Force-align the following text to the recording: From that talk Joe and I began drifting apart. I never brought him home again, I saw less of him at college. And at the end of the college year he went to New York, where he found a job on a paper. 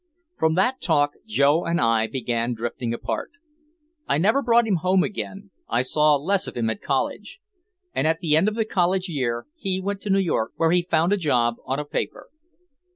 From 0.39 0.55
that 0.55 0.81
talk 0.81 1.11
Joe 1.27 1.63
and 1.63 1.79
I 1.79 2.07
began 2.07 2.55
drifting 2.55 2.91
apart. 2.91 3.29
I 4.07 4.17
never 4.17 4.41
brought 4.41 4.65
him 4.65 4.77
home 4.77 5.03
again, 5.03 5.51
I 5.69 5.83
saw 5.83 6.15
less 6.15 6.47
of 6.47 6.57
him 6.57 6.71
at 6.71 6.81
college. 6.81 7.39
And 7.93 8.07
at 8.07 8.19
the 8.19 8.35
end 8.35 8.47
of 8.47 8.55
the 8.55 8.65
college 8.65 9.09
year 9.09 9.45
he 9.55 9.79
went 9.79 10.01
to 10.01 10.09
New 10.09 10.17
York, 10.17 10.53
where 10.55 10.71
he 10.71 10.81
found 10.89 11.13
a 11.13 11.17
job 11.17 11.57
on 11.67 11.77
a 11.79 11.85
paper. 11.85 12.29